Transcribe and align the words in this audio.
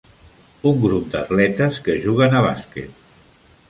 Un 0.69 0.79
grup 0.85 1.13
d'atletes 1.17 1.79
que 1.89 1.99
juguen 2.09 2.39
a 2.41 2.45
bàsquet 2.51 3.01